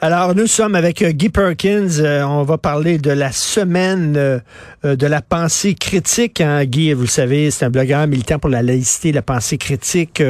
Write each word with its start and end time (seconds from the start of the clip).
Alors, 0.00 0.32
nous 0.36 0.46
sommes 0.46 0.76
avec 0.76 1.02
euh, 1.02 1.10
Guy 1.10 1.28
Perkins. 1.28 1.98
Euh, 1.98 2.22
on 2.22 2.44
va 2.44 2.56
parler 2.56 2.98
de 2.98 3.10
la 3.10 3.32
semaine 3.32 4.14
euh, 4.16 4.38
de 4.84 5.06
la 5.08 5.20
pensée 5.20 5.74
critique. 5.74 6.40
Hein. 6.40 6.64
Guy, 6.66 6.92
vous 6.92 7.00
le 7.00 7.08
savez, 7.08 7.50
c'est 7.50 7.64
un 7.64 7.70
blogueur 7.70 8.06
militant 8.06 8.38
pour 8.38 8.48
la 8.48 8.62
laïcité, 8.62 9.10
la 9.10 9.22
pensée 9.22 9.58
critique 9.58 10.22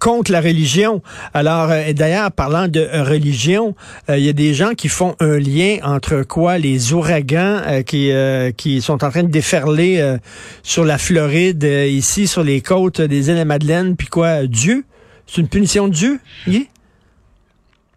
contre 0.00 0.32
la 0.32 0.40
religion. 0.40 1.02
Alors, 1.34 1.68
d'ailleurs, 1.94 2.32
parlant 2.32 2.66
de 2.66 2.80
religion, 3.08 3.76
il 4.08 4.18
y 4.18 4.28
a 4.28 4.32
des 4.32 4.54
gens 4.54 4.74
qui 4.74 4.88
font 4.88 5.14
un 5.20 5.38
lien 5.38 5.76
entre 5.84 6.24
quoi? 6.24 6.58
Les 6.58 6.92
ouragans 6.92 7.60
qui, 7.86 8.10
qui 8.56 8.82
sont 8.82 9.04
en 9.04 9.10
train 9.10 9.22
de 9.22 9.30
déferler 9.30 10.16
sur 10.64 10.84
la 10.84 10.98
Floride, 10.98 11.62
ici, 11.62 12.26
sur 12.26 12.42
les 12.42 12.60
côtes 12.60 13.00
des 13.00 13.30
îles 13.30 13.38
de 13.38 13.44
Madeleine, 13.44 13.94
puis 13.96 14.08
quoi, 14.08 14.46
Dieu? 14.46 14.84
C'est 15.26 15.40
une 15.40 15.48
punition 15.48 15.88
de 15.88 15.94
Dieu? 15.94 16.20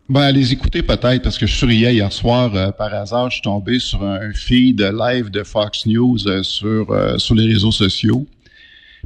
Ben, 0.07 0.31
les 0.31 0.53
écouter 0.53 0.83
peut-être, 0.83 1.23
parce 1.23 1.39
que 1.39 1.47
je 1.47 1.55
souriais 1.55 1.95
hier 1.95 2.13
soir, 2.13 2.53
euh, 2.55 2.71
par 2.71 2.93
hasard, 2.93 3.31
je 3.31 3.35
suis 3.35 3.41
tombé 3.41 3.79
sur 3.79 4.03
un 4.03 4.31
feed 4.33 4.79
live 4.79 5.31
de 5.31 5.41
Fox 5.41 5.87
News 5.87 6.27
euh, 6.27 6.43
sur, 6.43 6.91
euh, 6.91 7.17
sur 7.17 7.33
les 7.33 7.51
réseaux 7.51 7.71
sociaux. 7.71 8.27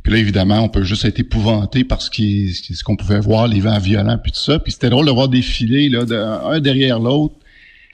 Puis 0.04 0.12
là, 0.12 0.20
évidemment, 0.20 0.60
on 0.60 0.68
peut 0.68 0.84
juste 0.84 1.06
être 1.06 1.20
épouvanté 1.20 1.86
parce 1.86 2.10
ce 2.10 2.74
ce 2.74 2.84
qu'on 2.84 2.98
pouvait 2.98 3.22
voir, 3.22 3.48
les 3.48 3.62
vents 3.62 3.80
violents, 3.80 4.18
puis 4.22 4.34
tout 4.34 4.40
ça. 4.40 4.60
Puis 4.60 4.74
c'était 4.74 4.90
drôle 4.90 5.06
de 5.06 5.12
voir 5.12 5.30
défiler, 5.30 5.88
là, 5.88 6.04
un 6.46 6.60
derrière 6.60 7.00
l'autre, 7.00 7.36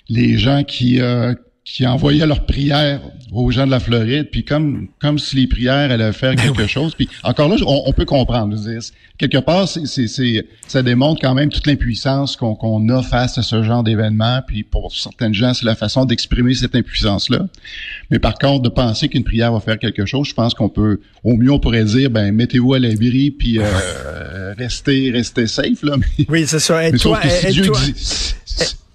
les 0.09 0.39
gens 0.39 0.63
qui, 0.63 0.99
qui 1.65 1.87
envoyaient 1.87 2.27
leurs 2.27 2.45
prières 2.45 3.01
aux 3.31 3.49
gens 3.49 3.65
de 3.65 3.71
la 3.71 3.79
Floride, 3.79 4.29
puis 4.31 4.45
comme 4.45 4.87
comme 5.01 5.17
si 5.17 5.35
les 5.35 5.47
prières 5.47 5.91
allaient 5.91 6.13
faire 6.13 6.35
ben 6.35 6.43
quelque 6.43 6.67
chose. 6.67 6.93
Puis 6.93 7.09
encore 7.23 7.49
là, 7.49 7.55
on, 7.65 7.91
peut 7.91 8.05
comprendre. 8.05 8.55
Dire, 8.55 8.79
quelque 9.17 9.39
part, 9.39 9.67
c'est, 9.67 10.07
c'est, 10.07 10.45
ça 10.67 10.83
démontre 10.83 11.21
quand 11.21 11.33
même 11.33 11.49
toute 11.49 11.65
l'impuissance 11.65 12.35
qu'on, 12.35 12.53
qu'on 12.53 12.87
a 12.89 13.01
face 13.01 13.39
à 13.39 13.41
ce 13.41 13.63
genre 13.63 13.83
d'événement. 13.83 14.41
Puis 14.45 14.61
pour 14.61 14.93
certaines 14.95 15.33
gens, 15.33 15.55
c'est 15.55 15.65
la 15.65 15.73
façon 15.73 16.05
d'exprimer 16.05 16.53
cette 16.53 16.75
impuissance-là. 16.75 17.47
Mais 18.11 18.19
par 18.19 18.35
contre, 18.35 18.61
de 18.61 18.69
penser 18.69 19.09
qu'une 19.09 19.23
prière 19.23 19.51
va 19.51 19.59
faire 19.59 19.79
quelque 19.79 20.05
chose, 20.05 20.27
je 20.27 20.35
pense 20.35 20.53
qu'on 20.53 20.69
peut, 20.69 21.01
au 21.23 21.35
mieux, 21.35 21.51
on 21.51 21.59
pourrait 21.59 21.85
dire, 21.85 22.11
ben 22.11 22.31
mettez-vous 22.31 22.75
à 22.75 22.79
l'abri, 22.79 23.31
puis 23.31 23.57
euh, 23.57 24.53
restez, 24.57 25.09
restez 25.09 25.47
safe 25.47 25.81
là. 25.81 25.95
oui, 26.29 26.45
c'est 26.45 26.59
ça. 26.59 26.87
Et 26.87 26.91
toi, 26.91 27.19
et 27.25 27.53
toi, 27.53 27.79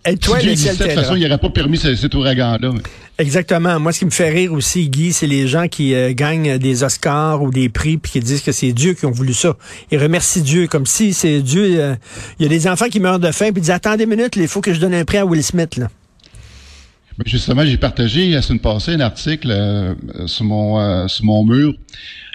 si 0.07 0.15
Dieu 0.57 0.73
de 0.73 0.77
toute 0.77 0.93
façon, 0.93 1.17
il 1.17 1.23
n'aurait 1.23 1.39
pas 1.39 1.51
permis 1.51 1.77
cet 1.77 2.15
ouragan-là. 2.15 2.71
Exactement. 3.19 3.79
Moi, 3.79 3.93
ce 3.93 3.99
qui 3.99 4.05
me 4.07 4.11
fait 4.11 4.31
rire 4.31 4.53
aussi, 4.55 4.89
Guy, 4.89 5.13
c'est 5.13 5.27
les 5.27 5.47
gens 5.47 5.69
qui 5.69 5.95
euh, 5.95 6.15
gagnent 6.15 6.57
des 6.57 6.85
Oscars 6.85 7.43
ou 7.43 7.51
des 7.51 7.69
prix 7.69 7.99
puis 7.99 8.13
qui 8.13 8.21
disent 8.21 8.41
que 8.41 8.53
c'est 8.53 8.73
Dieu 8.73 8.95
qui 8.95 9.05
ont 9.05 9.11
voulu 9.11 9.35
ça. 9.35 9.57
Ils 9.91 9.99
remercient 9.99 10.41
Dieu 10.41 10.67
comme 10.69 10.87
si 10.87 11.13
c'est 11.13 11.43
Dieu. 11.43 11.79
Euh, 11.79 11.95
il 12.39 12.45
y 12.45 12.47
a 12.47 12.49
des 12.49 12.67
enfants 12.67 12.89
qui 12.89 12.99
meurent 12.99 13.19
de 13.19 13.31
faim 13.31 13.53
puis 13.53 13.61
disent 13.61 13.73
attendez 13.73 14.05
une 14.05 14.11
minute, 14.11 14.37
il 14.37 14.49
faut 14.49 14.63
que 14.63 14.73
je 14.73 14.81
donne 14.81 14.95
un 14.95 15.05
prix 15.05 15.19
à 15.19 15.27
Will 15.27 15.45
Smith 15.45 15.77
là. 15.77 15.89
Ben, 17.19 17.25
justement, 17.27 17.67
j'ai 17.67 17.77
partagé 17.77 18.31
la 18.31 18.41
semaine 18.41 18.61
passée 18.61 18.93
un 18.93 19.01
article 19.01 19.51
euh, 19.51 19.95
sur 20.27 20.47
mon 20.47 21.07
sur 21.09 21.25
mon 21.27 21.45
mur. 21.45 21.75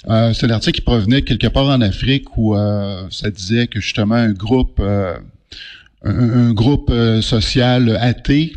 c'est 0.07 0.45
l'article 0.45 0.75
qui 0.75 0.85
provenait 0.85 1.23
quelque 1.23 1.47
part 1.47 1.65
en 1.65 1.81
Afrique 1.81 2.37
où 2.37 2.55
ça 3.09 3.31
disait 3.31 3.65
que 3.65 3.79
justement 3.79 4.13
un 4.15 4.33
groupe 4.33 4.79
un, 6.05 6.53
groupe 6.53 6.89
euh, 6.89 7.21
social 7.21 7.97
athée 7.99 8.53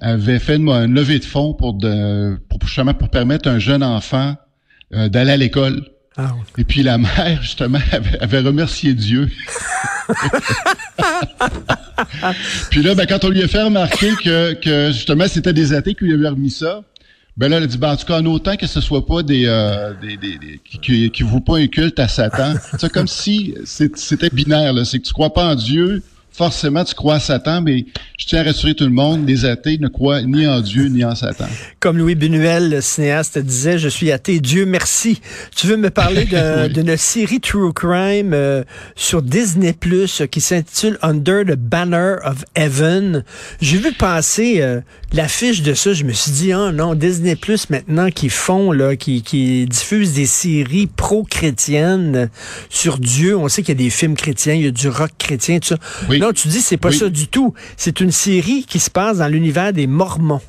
avait 0.00 0.38
fait 0.38 0.56
une, 0.56 0.92
levée 0.92 1.18
de 1.18 1.24
fonds 1.24 1.54
pour, 1.54 1.74
de, 1.74 2.36
pour 2.48 2.58
justement 2.66 2.94
pour 2.94 3.10
permettre 3.10 3.48
à 3.48 3.52
un 3.52 3.58
jeune 3.58 3.82
enfant 3.82 4.36
euh, 4.94 5.08
d'aller 5.08 5.32
à 5.32 5.36
l'école. 5.36 5.84
Ah 6.16 6.34
Et 6.56 6.64
puis 6.64 6.82
la 6.82 6.96
mère, 6.98 7.42
justement, 7.42 7.78
avait, 8.20 8.40
remercié 8.40 8.94
Dieu. 8.94 9.28
puis 12.70 12.82
là, 12.82 12.94
ben, 12.94 13.06
quand 13.06 13.24
on 13.24 13.28
lui 13.28 13.42
a 13.42 13.48
fait 13.48 13.62
remarquer 13.62 14.12
que, 14.22 14.54
que 14.54 14.92
justement, 14.92 15.26
c'était 15.28 15.52
des 15.52 15.74
athées 15.74 15.94
qui 15.94 16.04
lui 16.04 16.14
avaient 16.14 16.28
remis 16.28 16.50
ça, 16.50 16.82
ben 17.36 17.50
là, 17.50 17.58
elle 17.58 17.64
a 17.64 17.66
dit, 17.66 17.76
ben, 17.76 17.92
en 17.92 17.96
tout 17.96 18.06
cas, 18.06 18.18
en 18.18 18.24
autant 18.26 18.56
que 18.56 18.66
ce 18.66 18.80
soit 18.80 19.04
pas 19.04 19.22
des, 19.22 19.44
euh, 19.46 19.92
des, 20.00 20.16
des, 20.16 20.38
qui, 20.64 21.10
qui, 21.10 21.22
vous 21.22 21.42
pas 21.42 21.58
un 21.58 21.66
culte 21.66 21.98
à 21.98 22.08
Satan. 22.08 22.54
C'est 22.78 22.90
comme 22.90 23.08
si 23.08 23.54
c'était 23.66 24.30
binaire, 24.30 24.72
là. 24.72 24.86
C'est 24.86 24.98
que 24.98 25.04
tu 25.04 25.12
crois 25.12 25.34
pas 25.34 25.52
en 25.52 25.54
Dieu, 25.54 26.02
forcément, 26.36 26.84
tu 26.84 26.94
crois 26.94 27.14
à 27.14 27.20
Satan, 27.20 27.62
mais 27.62 27.86
je 28.18 28.26
tiens 28.26 28.40
à 28.40 28.44
rassurer 28.44 28.74
tout 28.74 28.84
le 28.84 28.90
monde, 28.90 29.26
les 29.26 29.46
athées 29.46 29.78
ne 29.78 29.88
croient 29.88 30.20
ni 30.22 30.46
en 30.46 30.60
Dieu 30.60 30.88
ni 30.88 31.02
en 31.02 31.14
Satan. 31.14 31.46
Comme 31.80 31.96
Louis 31.96 32.14
Benuel, 32.14 32.70
le 32.70 32.80
cinéaste, 32.82 33.38
disait, 33.38 33.78
je 33.78 33.88
suis 33.88 34.12
athée, 34.12 34.40
Dieu 34.40 34.66
merci. 34.66 35.20
Tu 35.54 35.66
veux 35.66 35.76
me 35.76 35.88
parler 35.88 36.26
d'une 36.74 36.96
série 36.96 37.40
True 37.40 37.72
Crime 37.72 38.32
euh, 38.34 38.64
sur 38.96 39.22
Disney 39.22 39.72
Plus 39.72 40.22
qui 40.30 40.40
s'intitule 40.42 40.98
Under 41.00 41.44
the 41.44 41.56
Banner 41.56 42.16
of 42.24 42.44
Heaven? 42.54 43.24
J'ai 43.62 43.78
vu 43.78 43.92
passer 43.92 44.60
euh, 44.60 44.80
l'affiche 45.12 45.62
de 45.62 45.74
ça, 45.74 45.92
je 45.92 46.04
me 46.04 46.12
suis 46.12 46.32
dit, 46.32 46.54
oh 46.54 46.72
non, 46.72 46.94
Disney 46.94 47.36
Plus 47.36 47.70
maintenant 47.70 48.10
qui 48.10 48.28
font, 48.28 48.72
là, 48.72 48.96
qui, 48.96 49.22
qui 49.22 49.66
diffusent 49.66 50.14
des 50.14 50.26
séries 50.26 50.86
pro-chrétiennes 50.86 52.30
sur 52.70 52.98
Dieu. 52.98 53.36
On 53.36 53.48
sait 53.48 53.62
qu'il 53.62 53.78
y 53.78 53.80
a 53.80 53.84
des 53.84 53.90
films 53.90 54.16
chrétiens, 54.16 54.54
il 54.54 54.64
y 54.64 54.66
a 54.66 54.70
du 54.70 54.88
rock 54.88 55.12
chrétien, 55.18 55.58
tout 55.58 55.68
ça. 55.68 55.78
Oui. 56.08 56.18
Non, 56.18 56.32
tu 56.32 56.48
dis, 56.48 56.60
c'est 56.60 56.76
pas 56.76 56.92
ça 56.92 57.08
du 57.08 57.28
tout. 57.28 57.54
C'est 57.76 58.00
une 58.00 58.12
série 58.12 58.64
qui 58.64 58.78
se 58.78 58.90
passe 58.90 59.18
dans 59.18 59.28
l'univers 59.28 59.72
des 59.72 59.86
Mormons. 59.86 60.40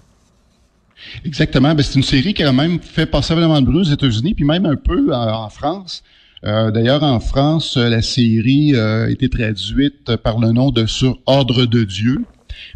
Exactement. 1.25 1.73
Ben, 1.73 1.83
c'est 1.83 1.95
une 1.95 2.03
série 2.03 2.33
qui 2.33 2.43
a 2.43 2.51
même 2.51 2.79
fait 2.79 3.05
passer 3.05 3.33
vraiment 3.33 3.61
de 3.61 3.65
bruit 3.65 3.79
aux 3.79 3.93
États-Unis, 3.93 4.33
puis 4.33 4.45
même 4.45 4.65
un 4.65 4.75
peu 4.75 5.13
en, 5.13 5.49
France. 5.49 6.03
Euh, 6.43 6.71
d'ailleurs, 6.71 7.03
en 7.03 7.19
France, 7.19 7.77
la 7.77 8.01
série 8.01 8.75
euh, 8.75 9.05
a 9.05 9.09
été 9.09 9.29
traduite 9.29 10.15
par 10.17 10.39
le 10.39 10.51
nom 10.51 10.71
de 10.71 10.85
Sur 10.85 11.19
Ordre 11.25 11.65
de 11.65 11.83
Dieu. 11.83 12.23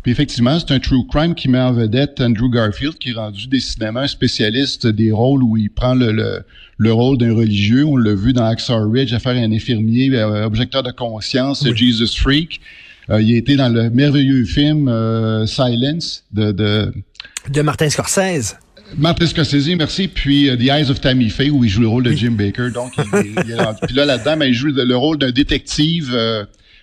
Puis 0.03 0.11
effectivement, 0.11 0.59
c'est 0.59 0.73
un 0.73 0.79
true 0.79 1.05
crime 1.07 1.35
qui 1.35 1.47
met 1.47 1.59
en 1.59 1.73
vedette 1.73 2.21
Andrew 2.21 2.49
Garfield, 2.49 2.97
qui 2.97 3.09
est 3.09 3.13
rendu 3.13 3.47
décidément 3.47 4.01
un 4.01 4.07
spécialiste 4.07 4.87
des 4.87 5.11
rôles 5.11 5.43
où 5.43 5.57
il 5.57 5.69
prend 5.69 5.93
le, 5.93 6.43
le, 6.77 6.93
rôle 6.93 7.17
d'un 7.17 7.33
religieux. 7.33 7.85
On 7.85 7.97
l'a 7.97 8.15
vu 8.15 8.33
dans 8.33 8.45
Axar 8.45 8.89
Ridge, 8.89 9.13
affaire 9.13 9.35
un 9.35 9.51
infirmier, 9.51 10.09
euh, 10.13 10.45
objecteur 10.45 10.83
de 10.83 10.91
conscience, 10.91 11.67
Jesus 11.75 12.17
Freak. 12.17 12.61
Euh, 13.09 13.21
il 13.21 13.33
a 13.33 13.37
été 13.37 13.55
dans 13.55 13.69
le 13.69 13.89
merveilleux 13.89 14.45
film 14.45 14.87
euh, 14.87 15.45
Silence 15.45 16.23
de, 16.31 16.51
de... 16.51 16.93
De 17.49 17.61
Martin 17.61 17.89
Scorsese. 17.89 18.55
Martin 18.97 19.25
Scorsese, 19.25 19.75
merci. 19.77 20.07
Puis 20.07 20.49
The 20.57 20.69
Eyes 20.69 20.89
of 20.89 21.01
Tammy 21.01 21.29
Faye, 21.29 21.49
où 21.49 21.63
il 21.63 21.69
joue 21.69 21.81
le 21.81 21.87
rôle 21.87 22.03
de 22.03 22.11
Jim 22.11 22.31
Baker. 22.31 22.69
Donc, 22.73 22.93
il, 22.97 23.33
il 23.45 23.51
est, 23.51 23.85
puis 23.87 23.95
là, 23.95 24.05
là-dedans, 24.05 24.37
ben, 24.37 24.45
il 24.45 24.53
joue 24.53 24.67
le, 24.67 24.95
rôle 24.95 25.17
d'un 25.17 25.31
détective 25.31 26.15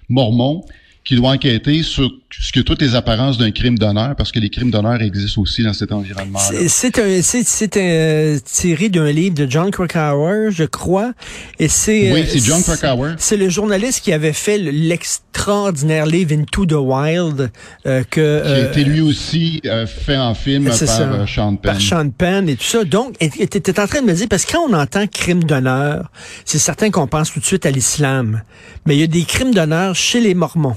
mormon 0.08 0.64
qui 1.08 1.16
doit 1.16 1.30
enquêter 1.30 1.82
sur 1.82 2.10
ce 2.30 2.52
que 2.52 2.60
toutes 2.60 2.82
les 2.82 2.94
apparences 2.94 3.38
d'un 3.38 3.50
crime 3.50 3.78
d'honneur, 3.78 4.14
parce 4.14 4.32
que 4.32 4.38
les 4.38 4.50
crimes 4.50 4.70
d'honneur 4.70 5.00
existent 5.00 5.40
aussi 5.40 5.62
dans 5.62 5.72
cet 5.72 5.92
environnement-là. 5.92 6.68
C'est 6.68 6.98
un, 6.98 7.22
c'est 7.22 7.76
un 7.76 8.38
tiré 8.44 8.90
d'un 8.90 9.10
livre 9.10 9.34
de 9.34 9.50
John 9.50 9.70
Krakauer, 9.70 10.50
je 10.50 10.64
crois, 10.64 11.14
et 11.58 11.68
c'est. 11.68 12.12
Oui, 12.12 12.24
c'est 12.28 12.40
John 12.40 12.62
Krakauer. 12.62 13.14
C'est 13.18 13.38
le 13.38 13.48
journaliste 13.48 14.02
qui 14.02 14.12
avait 14.12 14.34
fait 14.34 14.58
l'extraordinaire 14.58 16.04
livre 16.04 16.34
Into 16.34 16.66
the 16.66 16.72
Wild, 16.72 17.50
euh, 17.86 18.04
que. 18.10 18.42
Qui 18.42 18.52
a 18.52 18.70
été 18.70 18.84
lui 18.84 19.00
aussi 19.00 19.62
euh, 19.64 19.86
fait 19.86 20.18
en 20.18 20.34
film 20.34 20.64
par 20.64 20.76
euh, 20.82 21.26
Sean 21.26 21.56
Penn. 21.56 21.72
Par 21.72 21.80
Sean 21.80 22.10
Penn 22.10 22.48
et 22.48 22.56
tout 22.56 22.64
ça. 22.64 22.84
Donc, 22.84 23.14
étais 23.20 23.80
en 23.80 23.86
train 23.86 24.02
de 24.02 24.06
me 24.06 24.12
dire 24.12 24.26
parce 24.28 24.44
que 24.44 24.52
quand 24.52 24.68
on 24.68 24.74
entend 24.74 25.06
crime 25.06 25.44
d'honneur, 25.44 26.10
c'est 26.44 26.58
certain 26.58 26.90
qu'on 26.90 27.06
pense 27.06 27.32
tout 27.32 27.40
de 27.40 27.44
suite 27.46 27.64
à 27.64 27.70
l'islam, 27.70 28.42
mais 28.84 28.96
il 28.96 29.00
y 29.00 29.04
a 29.04 29.06
des 29.06 29.24
crimes 29.24 29.54
d'honneur 29.54 29.94
chez 29.94 30.20
les 30.20 30.34
Mormons. 30.34 30.76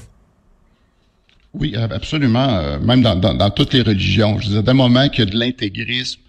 Oui, 1.54 1.74
absolument. 1.76 2.48
Euh, 2.48 2.78
même 2.78 3.02
dans, 3.02 3.50
toutes 3.50 3.74
les 3.74 3.82
religions. 3.82 4.38
Je 4.40 4.48
disais, 4.48 4.62
d'un 4.62 4.74
moment 4.74 5.08
qu'il 5.08 5.24
y 5.24 5.28
a 5.28 5.30
de 5.30 5.38
l'intégrisme, 5.38 6.20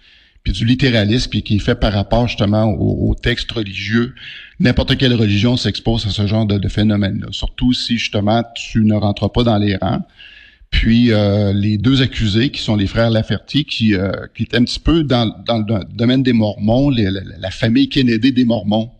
puis 0.42 0.52
du 0.52 0.66
littéralisme, 0.66 1.30
puis 1.30 1.42
qui 1.42 1.56
est 1.56 1.60
fait 1.60 1.74
par 1.74 1.92
rapport 1.94 2.28
justement 2.28 2.64
au, 2.66 3.14
texte 3.14 3.50
religieux, 3.50 4.14
n'importe 4.60 4.98
quelle 4.98 5.14
religion 5.14 5.56
s'expose 5.56 6.06
à 6.06 6.10
ce 6.10 6.26
genre 6.26 6.44
de, 6.44 6.68
phénomène-là. 6.68 7.28
Surtout 7.30 7.72
si 7.72 7.96
justement 7.96 8.42
tu 8.54 8.84
ne 8.84 8.94
rentres 8.94 9.32
pas 9.32 9.42
dans 9.42 9.56
les 9.56 9.76
rangs. 9.76 10.02
puis 10.70 11.12
euh, 11.12 11.54
les 11.54 11.78
deux 11.78 12.02
accusés, 12.02 12.50
qui 12.50 12.60
sont 12.60 12.76
les 12.76 12.86
frères 12.86 13.08
Laferty, 13.08 13.64
qui, 13.64 13.94
euh, 13.94 14.12
qui 14.34 14.42
étaient 14.42 14.58
un 14.58 14.64
petit 14.64 14.80
peu 14.80 15.02
dans, 15.02 15.34
dans 15.46 15.58
le 15.58 15.84
domaine 15.94 16.22
des 16.22 16.34
Mormons, 16.34 16.90
la, 16.90 17.50
famille 17.50 17.88
Kennedy 17.88 18.32
des 18.32 18.44
Mormons. 18.44 18.90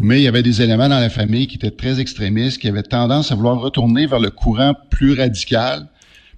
Mais 0.00 0.20
il 0.20 0.22
y 0.22 0.28
avait 0.28 0.42
des 0.42 0.62
éléments 0.62 0.88
dans 0.88 1.00
la 1.00 1.10
famille 1.10 1.46
qui 1.46 1.56
étaient 1.56 1.70
très 1.70 2.00
extrémistes, 2.00 2.58
qui 2.58 2.68
avaient 2.68 2.82
tendance 2.82 3.30
à 3.30 3.34
vouloir 3.34 3.60
retourner 3.60 4.06
vers 4.06 4.20
le 4.20 4.30
courant 4.30 4.74
plus 4.90 5.14
radical. 5.14 5.86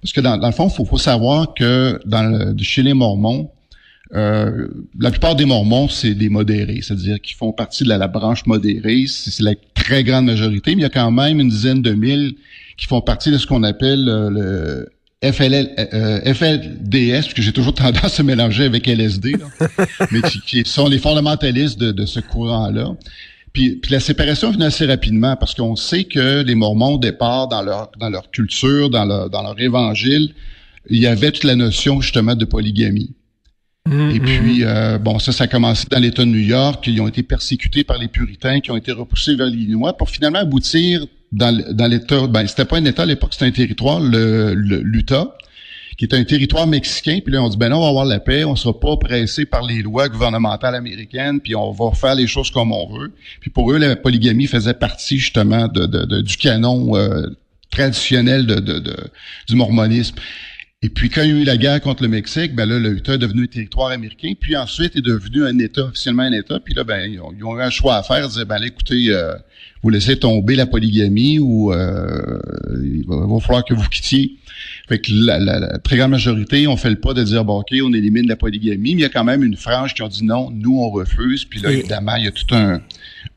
Parce 0.01 0.13
que 0.13 0.21
dans, 0.21 0.37
le 0.37 0.51
fond, 0.51 0.67
il 0.67 0.85
faut, 0.85 0.97
savoir 0.97 1.53
que 1.53 1.99
dans 2.05 2.23
le, 2.23 2.55
chez 2.61 2.83
les 2.83 2.93
Mormons, 2.93 3.49
euh, 4.13 4.67
la 4.99 5.09
plupart 5.09 5.35
des 5.35 5.45
Mormons, 5.45 5.89
c'est 5.89 6.13
des 6.13 6.29
modérés, 6.29 6.79
c'est-à-dire 6.81 7.19
qu'ils 7.19 7.35
font 7.35 7.51
partie 7.51 7.83
de 7.83 7.89
la, 7.89 8.07
branche 8.07 8.45
modérée. 8.45 9.05
C'est 9.07 9.41
la 9.41 9.53
très 9.73 10.03
grande 10.03 10.25
majorité, 10.25 10.75
mais 10.75 10.81
il 10.81 10.83
y 10.83 10.85
a 10.85 10.89
quand 10.89 11.09
même 11.11 11.39
une 11.39 11.49
dizaine 11.49 11.81
de 11.81 11.91
mille 11.93 12.35
qui 12.77 12.85
font 12.85 13.01
partie 13.01 13.31
de 13.31 13.37
ce 13.37 13.47
qu'on 13.47 13.63
appelle 13.63 14.07
euh, 14.07 14.29
le 14.29 15.31
FLL, 15.31 15.73
euh, 15.93 16.33
FLDS, 16.33 17.33
que 17.33 17.41
j'ai 17.41 17.51
toujours 17.51 17.73
tendance 17.75 18.19
à 18.19 18.23
mélanger 18.23 18.65
avec 18.65 18.87
LSD, 18.87 19.37
mais 20.11 20.21
qui, 20.45 20.63
sont 20.65 20.87
les 20.87 20.99
fondamentalistes 20.99 21.79
de, 21.79 22.05
ce 22.05 22.19
courant-là. 22.19 22.95
Puis, 23.55 23.79
la 23.89 24.01
séparation 24.01 24.51
vient 24.51 24.65
assez 24.65 24.85
rapidement 24.85 25.37
parce 25.37 25.55
qu'on 25.55 25.77
sait 25.77 26.03
que 26.03 26.43
les 26.43 26.55
Mormons, 26.55 26.95
au 26.95 26.97
départ, 26.99 27.47
dans 27.47 27.61
leur, 27.61 27.89
dans 27.97 28.09
leur 28.09 28.29
culture, 28.29 28.89
dans 28.89 29.05
leur, 29.05 29.29
dans 29.29 29.41
leur 29.43 29.57
évangile, 29.57 30.33
il 30.89 30.99
y 30.99 31.07
avait 31.07 31.31
toute 31.31 31.45
la 31.45 31.55
notion 31.55 32.01
justement 32.01 32.35
de 32.35 32.43
polygamie. 32.43 33.15
Mm-hmm. 33.87 34.15
Et 34.15 34.19
puis, 34.19 34.63
euh, 34.65 34.97
bon, 34.97 35.19
ça, 35.19 35.31
ça 35.31 35.45
a 35.45 35.47
commencé 35.47 35.85
dans 35.89 35.99
l'État 35.99 36.25
de 36.25 36.29
New 36.29 36.37
York. 36.37 36.85
Ils 36.85 36.99
ont 36.99 37.07
été 37.07 37.23
persécutés 37.23 37.85
par 37.85 37.97
les 37.97 38.09
puritains, 38.09 38.59
qui 38.59 38.71
ont 38.71 38.75
été 38.75 38.91
repoussés 38.91 39.35
vers 39.35 39.47
l'Illinois 39.47 39.95
pour 39.95 40.09
finalement 40.09 40.39
aboutir 40.39 41.05
dans, 41.31 41.63
dans 41.71 41.87
l'État, 41.87 42.27
ben 42.27 42.45
c'était 42.47 42.65
pas 42.65 42.77
un 42.77 42.85
État 42.85 43.03
à 43.03 43.05
l'époque, 43.05 43.33
c'était 43.33 43.45
un 43.45 43.51
territoire, 43.51 44.01
le, 44.01 44.53
l'Utah, 44.53 45.37
qui 45.97 46.05
est 46.05 46.13
un 46.13 46.23
territoire 46.23 46.67
mexicain. 46.67 47.19
Puis 47.23 47.33
là, 47.33 47.41
on 47.43 47.49
dit, 47.49 47.57
ben 47.57 47.69
non, 47.69 47.77
on 47.77 47.81
va 47.81 47.89
avoir 47.89 48.05
la 48.05 48.19
paix, 48.19 48.43
on 48.43 48.55
sera 48.55 48.77
pas 48.77 48.97
pressé 48.97 49.45
par 49.45 49.63
les 49.63 49.81
lois 49.81 50.09
gouvernementales 50.09 50.75
américaines, 50.75 51.39
puis 51.39 51.55
on 51.55 51.71
va 51.71 51.91
faire 51.91 52.15
les 52.15 52.27
choses 52.27 52.51
comme 52.51 52.71
on 52.71 52.87
veut. 52.97 53.13
Puis 53.39 53.49
pour 53.49 53.71
eux, 53.71 53.77
la 53.77 53.95
polygamie 53.95 54.47
faisait 54.47 54.73
partie 54.73 55.17
justement 55.17 55.67
de, 55.67 56.21
du 56.21 56.37
canon 56.37 56.95
euh, 56.95 57.27
traditionnel 57.71 58.45
du 59.47 59.55
mormonisme. 59.55 60.15
Et 60.85 60.89
puis, 60.89 61.09
quand 61.09 61.23
il 61.23 61.29
y 61.29 61.31
a 61.31 61.41
eu 61.41 61.43
la 61.45 61.57
guerre 61.57 61.81
contre 61.81 62.03
le 62.03 62.09
Mexique, 62.09 62.53
ben 62.53 62.69
là, 62.69 62.77
le 62.77 62.97
est 62.97 63.17
devenu 63.17 63.45
un 63.45 63.47
territoire 63.47 63.89
américain, 63.89 64.33
puis 64.39 64.55
ensuite 64.55 64.95
est 64.95 65.01
devenu 65.01 65.43
un 65.43 65.57
État, 65.57 65.85
officiellement 65.85 66.21
un 66.21 66.31
État. 66.31 66.59
Puis 66.63 66.75
là, 66.75 66.83
ben, 66.83 67.11
ils 67.11 67.19
ont, 67.19 67.57
eu 67.57 67.61
un 67.61 67.71
choix 67.71 67.95
à 67.95 68.03
faire. 68.03 68.23
Ils 68.23 68.27
disaient, 68.27 68.45
ben 68.45 68.59
là, 68.59 68.67
écoutez, 68.67 69.07
euh, 69.09 69.33
vous 69.81 69.89
laissez 69.89 70.19
tomber 70.19 70.55
la 70.55 70.67
polygamie 70.67 71.39
ou 71.39 71.73
euh, 71.73 72.39
il, 72.83 73.03
va, 73.07 73.39
falloir 73.39 73.65
que 73.65 73.73
vous 73.73 73.89
quittiez. 73.89 74.35
Fait 74.87 74.99
que 74.99 75.09
la, 75.11 75.79
très 75.79 75.97
grande 75.97 76.11
majorité, 76.11 76.67
on 76.67 76.77
fait 76.77 76.91
le 76.91 76.99
pas 76.99 77.15
de 77.15 77.23
dire, 77.23 77.43
bon, 77.43 77.61
OK, 77.61 77.73
on 77.83 77.91
élimine 77.91 78.27
la 78.27 78.35
polygamie, 78.35 78.93
mais 78.93 79.01
il 79.01 79.03
y 79.03 79.05
a 79.05 79.09
quand 79.09 79.23
même 79.23 79.41
une 79.41 79.57
frange 79.57 79.95
qui 79.95 80.03
ont 80.03 80.07
dit 80.07 80.23
non, 80.23 80.51
nous, 80.51 80.79
on 80.79 80.91
refuse. 80.91 81.45
Puis 81.45 81.61
là, 81.61 81.71
évidemment, 81.71 82.15
il 82.17 82.25
y 82.25 82.27
a 82.27 82.31
tout 82.31 82.53
un, 82.53 82.79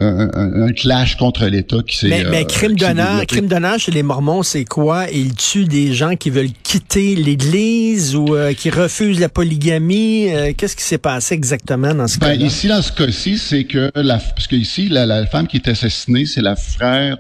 un, 0.00 0.72
clash 0.72 1.16
contre 1.16 1.46
l'État 1.46 1.78
qui 1.86 1.96
s'est. 1.96 2.08
Mais, 2.08 2.24
mais 2.24 2.42
euh, 2.42 2.46
crime 2.46 2.76
d'honneur, 2.76 3.26
crime 3.26 3.46
d'honneur 3.46 3.78
chez 3.78 3.90
les 3.90 4.02
Mormons, 4.02 4.42
c'est 4.42 4.64
quoi? 4.64 5.06
Ils 5.10 5.34
tuent 5.34 5.64
des 5.64 5.92
gens 5.92 6.14
qui 6.16 6.30
veulent 6.30 6.52
quitter 6.68 7.14
l'Église 7.14 8.14
ou 8.14 8.36
euh, 8.36 8.52
qui 8.52 8.68
refusent 8.68 9.20
la 9.20 9.30
polygamie. 9.30 10.28
Euh, 10.28 10.52
qu'est-ce 10.54 10.76
qui 10.76 10.82
s'est 10.82 10.98
passé 10.98 11.34
exactement 11.34 11.94
dans 11.94 12.06
ce 12.06 12.18
ben, 12.18 12.28
cas-là? 12.28 12.44
Ici, 12.44 12.68
dans 12.68 12.82
ce 12.82 12.92
cas-ci, 12.92 13.38
c'est 13.38 13.64
que 13.64 13.90
la, 13.94 14.18
parce 14.18 14.46
que 14.46 14.54
ici, 14.54 14.90
la, 14.90 15.26
femme 15.26 15.46
qui 15.46 15.56
est 15.56 15.66
assassinée, 15.66 16.26
c'est 16.26 16.42
la 16.42 16.56
frère, 16.56 17.16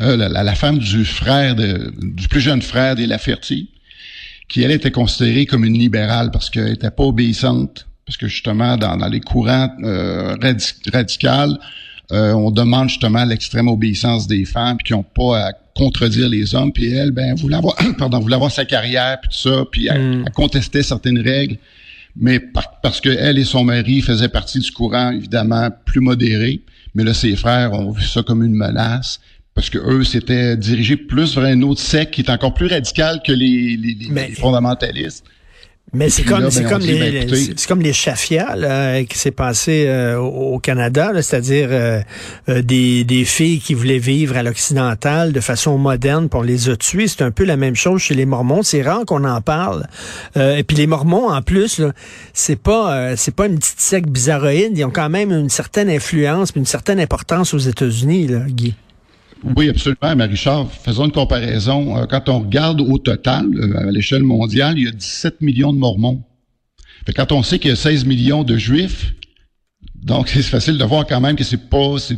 la, 0.00 0.54
femme 0.56 0.80
du 0.80 1.04
frère 1.04 1.54
de, 1.54 1.92
du 1.96 2.26
plus 2.26 2.40
jeune 2.40 2.60
frère 2.60 2.96
des 2.96 3.06
Laferty, 3.06 3.70
qui 4.48 4.64
elle 4.64 4.72
était 4.72 4.90
considérée 4.90 5.46
comme 5.46 5.64
une 5.64 5.78
libérale 5.78 6.32
parce 6.32 6.50
qu'elle 6.50 6.72
était 6.72 6.90
pas 6.90 7.04
obéissante, 7.04 7.86
parce 8.04 8.16
que 8.16 8.26
justement 8.26 8.76
dans, 8.76 8.96
dans 8.96 9.08
les 9.08 9.20
courants 9.20 9.70
radicaux 10.42 11.56
euh, 12.10 12.32
on 12.32 12.50
demande 12.50 12.88
justement 12.88 13.24
l'extrême 13.24 13.68
obéissance 13.68 14.26
des 14.26 14.44
femmes, 14.44 14.78
puis 14.78 14.86
qui 14.86 14.92
n'ont 14.92 15.02
pas 15.02 15.48
à 15.48 15.52
contredire 15.76 16.28
les 16.28 16.54
hommes, 16.54 16.72
puis 16.72 16.92
elle, 16.92 17.10
ben, 17.10 17.34
voulait 17.34 17.56
avoir, 17.56 17.76
pardon, 17.98 18.18
voulait 18.18 18.36
avoir 18.36 18.50
sa 18.50 18.64
carrière, 18.64 19.18
puis 19.20 19.30
tout 19.30 19.48
ça, 19.48 19.64
puis 19.70 19.88
elle, 19.88 20.20
mm. 20.20 20.24
contestait 20.34 20.82
certaines 20.82 21.20
règles, 21.20 21.58
mais 22.16 22.40
parce 22.82 23.00
que 23.00 23.10
elle 23.10 23.38
et 23.38 23.44
son 23.44 23.62
mari 23.62 24.00
faisaient 24.00 24.28
partie 24.28 24.58
du 24.58 24.72
courant, 24.72 25.10
évidemment, 25.10 25.68
plus 25.84 26.00
modéré, 26.00 26.62
mais 26.94 27.04
là, 27.04 27.14
ses 27.14 27.36
frères 27.36 27.74
ont 27.74 27.92
vu 27.92 28.02
ça 28.02 28.22
comme 28.22 28.42
une 28.42 28.54
menace, 28.54 29.20
parce 29.54 29.70
que 29.70 29.78
eux, 29.78 30.04
c'était 30.04 30.56
dirigé 30.56 30.96
plus 30.96 31.34
vers 31.36 31.44
un 31.44 31.62
autre 31.62 31.80
secte 31.80 32.14
qui 32.14 32.22
est 32.22 32.30
encore 32.30 32.54
plus 32.54 32.68
radical 32.68 33.20
que 33.24 33.32
les, 33.32 33.76
les, 33.76 33.94
les 33.94 34.34
fondamentalistes. 34.34 35.24
Mais 35.94 36.10
c'est 36.10 36.22
comme, 36.22 36.50
c'est 36.50 36.64
ben, 36.64 36.68
comme, 36.68 36.82
les, 36.82 37.26
ben, 37.26 37.34
c'est 37.56 37.66
comme 37.66 37.80
les 37.80 37.94
chafia 37.94 38.54
qui 39.08 39.18
s'est 39.18 39.30
passé 39.30 39.86
euh, 39.86 40.18
au 40.18 40.58
Canada, 40.58 41.12
c'est-à-dire 41.14 41.68
euh, 41.70 42.00
euh, 42.50 42.60
des, 42.60 43.04
des 43.04 43.24
filles 43.24 43.58
qui 43.58 43.72
voulaient 43.72 43.98
vivre 43.98 44.36
à 44.36 44.42
l'occidental 44.42 45.32
de 45.32 45.40
façon 45.40 45.78
moderne, 45.78 46.28
pour 46.28 46.44
les 46.44 46.68
a 46.68 46.76
tuées. 46.76 47.08
C'est 47.08 47.22
un 47.22 47.30
peu 47.30 47.44
la 47.44 47.56
même 47.56 47.74
chose 47.74 48.02
chez 48.02 48.14
les 48.14 48.26
Mormons. 48.26 48.62
C'est 48.62 48.82
rare 48.82 49.06
qu'on 49.06 49.24
en 49.24 49.40
parle. 49.40 49.86
et 50.36 50.62
puis 50.62 50.76
les 50.76 50.86
Mormons, 50.86 51.30
en 51.30 51.40
plus, 51.40 51.80
c'est 52.34 52.60
pas 52.60 53.16
c'est 53.16 53.34
pas 53.34 53.46
une 53.46 53.58
petite 53.58 53.80
secte 53.80 54.08
bizarroïde. 54.08 54.76
Ils 54.76 54.84
ont 54.84 54.90
quand 54.90 55.08
même 55.08 55.32
une 55.32 55.48
certaine 55.48 55.88
influence, 55.88 56.50
une 56.54 56.66
certaine 56.66 57.00
importance 57.00 57.54
aux 57.54 57.58
États-Unis, 57.58 58.28
là, 58.28 58.40
Guy. 58.48 58.74
Oui, 59.56 59.68
absolument, 59.68 60.16
Marie-Charles. 60.16 60.68
Faisons 60.82 61.06
une 61.06 61.12
comparaison. 61.12 61.96
Euh, 61.96 62.06
quand 62.06 62.28
on 62.28 62.40
regarde 62.40 62.80
au 62.80 62.98
total, 62.98 63.46
euh, 63.54 63.88
à 63.88 63.90
l'échelle 63.90 64.22
mondiale, 64.22 64.78
il 64.78 64.84
y 64.84 64.88
a 64.88 64.92
17 64.92 65.40
millions 65.40 65.72
de 65.72 65.78
Mormons. 65.78 66.22
quand 67.14 67.32
on 67.32 67.42
sait 67.42 67.58
qu'il 67.58 67.70
y 67.70 67.72
a 67.72 67.76
16 67.76 68.04
millions 68.04 68.44
de 68.44 68.56
Juifs, 68.56 69.14
donc 69.94 70.28
c'est 70.34 70.42
facile 70.42 70.78
de 70.78 70.84
voir 70.84 71.06
quand 71.06 71.20
même 71.20 71.36
que 71.36 71.44
c'est 71.44 71.68
pas 71.68 71.96
c'est 71.98 72.16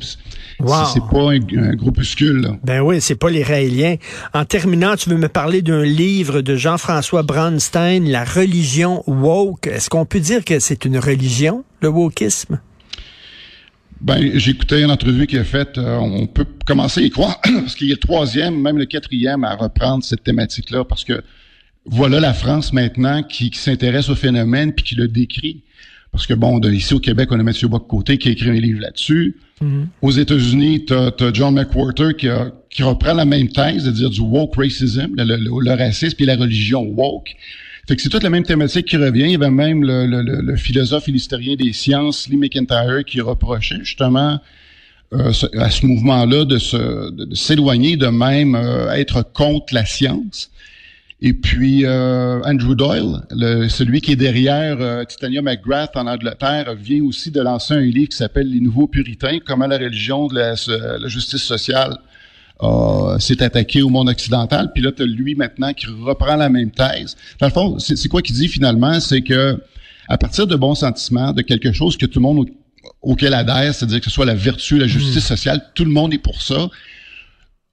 pas 1.10 1.30
un, 1.30 1.74
groupuscule. 1.74 2.58
Ben 2.64 2.80
oui, 2.80 3.00
c'est 3.00 3.14
pas 3.14 3.30
les 3.30 3.42
Raéliens. 3.42 3.96
En 4.34 4.44
terminant, 4.44 4.94
tu 4.96 5.08
veux 5.08 5.16
me 5.16 5.28
parler 5.28 5.62
d'un 5.62 5.84
livre 5.84 6.42
de 6.42 6.54
Jean-François 6.54 7.22
Bronstein, 7.22 8.04
La 8.04 8.24
religion 8.24 9.02
woke. 9.06 9.66
Est-ce 9.66 9.88
qu'on 9.88 10.04
peut 10.04 10.20
dire 10.20 10.44
que 10.44 10.58
c'est 10.58 10.84
une 10.84 10.98
religion, 10.98 11.64
le 11.80 11.88
wokisme? 11.88 12.60
Ben, 14.00 14.38
j'ai 14.38 14.52
écouté 14.52 14.82
une 14.82 14.90
entrevue 14.90 15.26
qu'il 15.26 15.38
a 15.38 15.44
faite. 15.44 15.76
Euh, 15.76 15.98
on 15.98 16.26
peut 16.26 16.46
commencer 16.66 17.02
à 17.02 17.04
y 17.04 17.10
croire, 17.10 17.40
parce 17.42 17.74
qu'il 17.74 17.88
est 17.88 17.94
le 17.94 17.98
troisième, 17.98 18.60
même 18.60 18.78
le 18.78 18.86
quatrième, 18.86 19.44
à 19.44 19.54
reprendre 19.54 20.02
cette 20.02 20.24
thématique-là, 20.24 20.84
parce 20.84 21.04
que 21.04 21.22
voilà 21.84 22.20
la 22.20 22.32
France 22.32 22.72
maintenant 22.72 23.22
qui, 23.22 23.50
s'intéresse 23.52 24.08
au 24.08 24.14
phénomène 24.14 24.72
puis 24.72 24.84
qui 24.84 24.94
le 24.94 25.08
décrit. 25.08 25.62
Parce 26.12 26.26
que 26.26 26.34
bon, 26.34 26.60
ici 26.60 26.94
au 26.94 26.98
Québec, 26.98 27.28
on 27.30 27.38
a 27.38 27.42
Mathieu 27.42 27.68
Bock-Côté 27.68 28.18
qui 28.18 28.28
a 28.28 28.32
écrit 28.32 28.50
un 28.50 28.54
livre 28.54 28.80
là-dessus. 28.80 29.36
Mm-hmm. 29.62 29.84
Aux 30.02 30.10
États-Unis, 30.10 30.84
tu 30.86 30.94
as, 30.94 31.12
John 31.32 31.54
McWhorter 31.54 32.14
qui, 32.18 32.26
qui 32.68 32.82
reprend 32.82 33.14
la 33.14 33.24
même 33.24 33.48
thèse, 33.48 33.84
c'est-à-dire 33.84 34.10
du 34.10 34.20
woke 34.20 34.56
racism, 34.56 35.14
le, 35.16 35.36
le 35.36 35.74
racisme 35.74 36.16
et 36.18 36.26
la 36.26 36.36
religion 36.36 36.82
woke. 36.82 37.36
Fait 37.90 37.96
que 37.96 38.02
c'est 38.02 38.08
toute 38.08 38.22
la 38.22 38.30
même 38.30 38.44
thématique 38.44 38.86
qui 38.86 38.96
revient. 38.96 39.24
Il 39.24 39.30
y 39.32 39.34
avait 39.34 39.50
même 39.50 39.82
le, 39.82 40.06
le, 40.06 40.22
le 40.22 40.56
philosophe 40.56 41.08
et 41.08 41.10
l'historien 41.10 41.56
des 41.56 41.72
sciences, 41.72 42.28
Lee 42.28 42.36
McIntyre, 42.36 43.04
qui 43.04 43.20
reprochait 43.20 43.80
justement 43.80 44.38
euh, 45.12 45.32
à 45.58 45.70
ce 45.70 45.84
mouvement-là 45.86 46.44
de, 46.44 46.56
s'éloigner, 47.34 47.96
de, 47.96 48.06
même 48.06 48.54
euh, 48.54 48.92
être 48.92 49.24
contre 49.32 49.74
la 49.74 49.84
science. 49.84 50.52
Et 51.20 51.32
puis 51.32 51.84
euh, 51.84 52.40
Andrew 52.44 52.76
Doyle, 52.76 53.22
le, 53.32 53.66
celui 53.66 54.00
qui 54.00 54.12
est 54.12 54.16
derrière 54.16 55.04
Titania 55.08 55.42
McGrath 55.42 55.96
en 55.96 56.06
Angleterre, 56.06 56.72
vient 56.76 57.02
aussi 57.02 57.32
de 57.32 57.40
lancer 57.40 57.74
un 57.74 57.80
livre 57.80 58.10
qui 58.10 58.18
s'appelle 58.18 58.48
Les 58.48 58.60
Nouveaux 58.60 58.86
Puritains, 58.86 59.40
comment 59.44 59.66
la 59.66 59.78
religion 59.78 60.28
de 60.28 60.36
la 60.36 61.08
justice 61.08 61.42
sociale 61.42 61.98
s'est 63.18 63.42
attaqué 63.42 63.82
au 63.82 63.88
monde 63.88 64.08
occidental, 64.08 64.70
puis 64.74 64.82
là, 64.82 64.92
tu 64.92 65.02
as 65.02 65.06
lui 65.06 65.34
maintenant 65.34 65.72
qui 65.72 65.86
reprend 65.86 66.36
la 66.36 66.48
même 66.48 66.70
thèse. 66.70 67.16
Dans 67.40 67.46
le 67.46 67.52
fond, 67.52 67.78
c'est 67.78 68.08
quoi 68.08 68.22
qu'il 68.22 68.36
dit 68.36 68.48
finalement? 68.48 69.00
C'est 69.00 69.22
que 69.22 69.58
à 70.08 70.18
partir 70.18 70.46
de 70.46 70.56
bons 70.56 70.74
sentiments, 70.74 71.32
de 71.32 71.42
quelque 71.42 71.72
chose 71.72 71.96
que 71.96 72.04
tout 72.04 72.18
le 72.18 72.24
monde 72.24 72.46
auquel 73.00 73.32
adhère, 73.32 73.74
c'est-à-dire 73.74 74.00
que 74.00 74.06
ce 74.06 74.10
soit 74.10 74.26
la 74.26 74.34
vertu, 74.34 74.78
la 74.78 74.88
justice 74.88 75.24
hmm. 75.24 75.36
sociale, 75.36 75.64
tout 75.74 75.84
le 75.84 75.92
monde 75.92 76.12
est 76.12 76.18
pour 76.18 76.42
ça. 76.42 76.68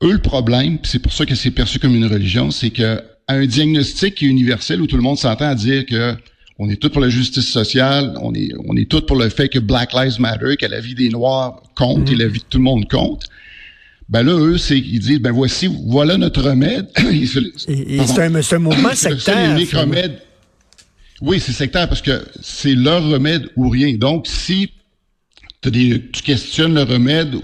Eux, 0.04 0.14
le 0.14 0.20
problème, 0.20 0.78
c'est 0.84 1.00
pour 1.00 1.12
ça 1.12 1.26
que 1.26 1.34
c'est 1.34 1.52
perçu 1.52 1.80
comme 1.80 1.96
une 1.96 2.06
religion, 2.06 2.52
c'est 2.52 2.70
que 2.70 3.02
un 3.28 3.46
diagnostic 3.46 4.16
qui 4.16 4.26
est 4.26 4.30
universel 4.30 4.82
où 4.82 4.88
tout 4.88 4.96
le 4.96 5.02
monde 5.02 5.18
s'entend 5.18 5.48
à 5.48 5.56
dire 5.56 5.86
que 5.86 6.16
on 6.60 6.70
est 6.70 6.78
tous 6.82 6.90
pour 6.90 7.02
la 7.02 7.10
justice 7.10 7.50
sociale, 7.50 8.14
on 8.22 8.34
est 8.34 8.50
on 8.68 8.76
est 8.78 8.90
tous 8.90 9.02
pour 9.02 9.18
le 9.18 9.30
fait 9.30 9.50
que 9.50 9.60
Black 9.60 9.94
Lives 9.94 10.20
Matter, 10.20 10.56
que 10.58 10.66
la 10.68 10.80
vie 10.80 10.96
des 10.96 11.10
Noirs 11.10 11.62
compte 11.76 12.10
et 12.10 12.16
hmm. 12.16 12.20
la 12.20 12.28
vie 12.28 12.40
de 12.40 12.46
tout 12.50 12.60
le 12.60 12.64
monde 12.64 12.88
compte. 12.88 13.26
Ben 14.10 14.24
là, 14.24 14.34
eux, 14.34 14.58
c'est 14.58 14.78
ils 14.78 15.00
disent, 15.00 15.20
ben 15.20 15.32
voici, 15.32 15.70
voilà 15.88 16.18
notre 16.18 16.42
remède. 16.42 16.88
c'est 16.96 18.20
un, 18.20 18.36
un, 18.36 18.60
mouvement 18.60 18.94
sectaire. 18.94 19.60
C'est 19.60 19.78
remède. 19.78 20.22
Oui, 21.20 21.40
c'est 21.40 21.52
sectaire 21.52 21.90
parce 21.90 22.02
que 22.02 22.26
c'est 22.42 22.76
leur 22.76 23.04
remède 23.04 23.50
ou 23.56 23.70
rien. 23.70 23.96
Donc, 23.96 24.28
si 24.28 24.72
des, 25.66 26.10
tu 26.12 26.22
questionnes 26.22 26.76
le 26.76 26.84
remède 26.84 27.36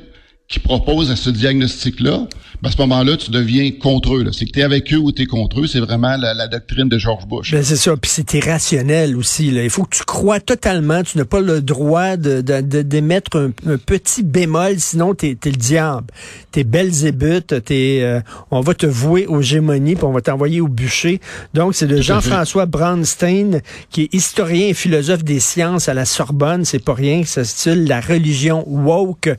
qui 0.48 0.60
propose 0.60 1.12
à 1.12 1.16
ce 1.16 1.30
diagnostic-là, 1.30 2.28
ben, 2.64 2.70
à 2.70 2.72
ce 2.72 2.78
moment-là, 2.78 3.18
tu 3.18 3.30
deviens 3.30 3.72
contre 3.72 4.16
eux. 4.16 4.26
C'est 4.32 4.46
que 4.46 4.52
tu 4.52 4.62
es 4.62 4.64
avec 4.64 4.94
eux 4.94 4.98
ou 4.98 5.12
tu 5.12 5.24
es 5.24 5.26
contre 5.26 5.60
eux. 5.60 5.68
C'est 5.68 5.82
vraiment 5.82 6.16
la, 6.16 6.48
doctrine 6.48 6.88
de 6.88 6.98
George 6.98 7.28
Bush. 7.28 7.52
Ben, 7.52 7.62
c'est 7.62 7.76
ça. 7.76 7.98
Puis 7.98 8.10
c'est 8.10 8.34
irrationnel 8.36 9.18
aussi. 9.18 9.52
Là. 9.52 9.66
Il 9.66 9.70
faut 9.70 9.84
que 9.84 9.98
tu 9.98 10.06
crois 10.06 10.40
totalement. 10.40 11.04
Tu 11.04 11.18
n'as 11.18 11.26
pas 11.26 11.42
le 11.42 11.62
droit 11.62 12.16
de, 12.16 12.40
d'émettre 12.62 13.36
un, 13.36 13.78
petit 13.78 14.24
bémol, 14.24 14.80
sinon 14.80 15.14
tu 15.14 15.32
es, 15.32 15.38
le 15.44 15.52
diable. 15.52 16.08
Tu 16.54 16.62
es 16.62 16.64
Belzébuth, 16.64 17.66
t'es, 17.66 18.00
euh, 18.02 18.22
on 18.50 18.62
va 18.62 18.74
te 18.74 18.86
vouer 18.86 19.28
aux 19.28 19.42
gémonies, 19.42 19.96
puis 19.96 20.06
on 20.06 20.14
va 20.14 20.22
t'envoyer 20.22 20.62
au 20.62 20.70
bûcher. 20.70 21.20
Donc, 21.54 21.76
c'est 21.76 21.88
de 21.88 22.02
Jean-François 22.02 22.66
Braunstein, 22.66 23.60
qui 23.90 24.04
est 24.04 24.14
historien 24.14 24.68
et 24.68 24.74
philosophe 24.74 25.26
des 25.26 25.42
sciences 25.42 25.90
à 25.90 25.94
la 25.94 26.06
Sorbonne. 26.06 26.64
C'est 26.64 26.80
pas 26.80 26.94
rien 26.94 27.24
que 27.24 27.28
ça 27.28 27.44
style 27.44 27.84
la 27.84 28.00
religion 28.00 28.64
woke. 28.68 29.30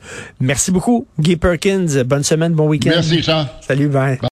Merci 0.41 0.73
beaucoup, 0.73 1.07
Guy 1.19 1.37
Perkins. 1.37 1.87
Bonne 2.05 2.25
semaine, 2.25 2.53
bon 2.53 2.69
week-end. 2.69 3.01
Salut, 3.61 3.93
bye. 3.93 4.19